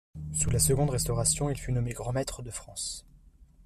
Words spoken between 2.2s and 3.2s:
de France.